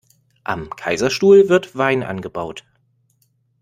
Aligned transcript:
Am 0.43 0.71
Kaiserstuhl 0.71 1.47
wird 1.47 1.77
Wein 1.77 2.01
angebaut. 2.01 2.65